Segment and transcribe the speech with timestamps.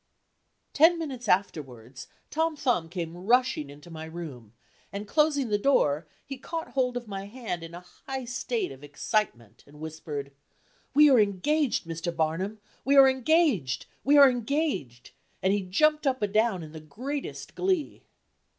[0.73, 4.53] Ten minutes afterwards Tom Thumb came rushing into my room,
[4.91, 8.83] and closing the door, he caught hold of my hand in a high state of
[8.83, 10.31] excitement and whispered:
[10.95, 12.15] "We are engaged, Mr.
[12.15, 12.57] Barnum!
[12.83, 13.85] we are engaged!
[14.03, 15.11] we are engaged!"
[15.43, 18.01] and he jumped up and down in the greatest glee.